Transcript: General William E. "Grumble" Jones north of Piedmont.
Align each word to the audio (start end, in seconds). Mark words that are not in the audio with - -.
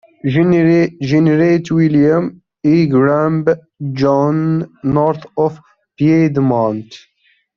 General 0.25 1.61
William 1.69 2.41
E. 2.63 2.87
"Grumble" 2.87 3.55
Jones 3.93 4.65
north 4.83 5.23
of 5.37 5.59
Piedmont. 5.95 6.91